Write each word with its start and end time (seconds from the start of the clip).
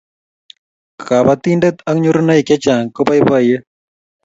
kabatindet 1.07 1.77
ak 1.89 1.95
nyoruniaik 2.01 2.47
chechang 2.49 2.85
ko 2.95 2.99
baibaiet 3.07 3.63